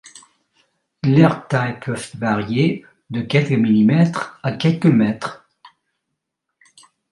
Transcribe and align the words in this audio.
Leurs 1.03 1.47
tailles 1.47 1.79
peuvent 1.79 2.09
varier 2.17 2.83
de 3.11 3.21
quelques 3.21 3.51
millimètres 3.51 4.39
à 4.41 4.51
quelques 4.51 4.87
mètres. 4.87 5.47